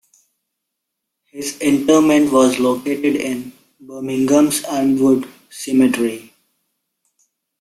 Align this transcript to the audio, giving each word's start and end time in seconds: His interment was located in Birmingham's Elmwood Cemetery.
His 1.27 1.59
interment 1.59 2.33
was 2.33 2.57
located 2.57 3.17
in 3.17 3.51
Birmingham's 3.79 4.63
Elmwood 4.63 5.27
Cemetery. 5.51 6.33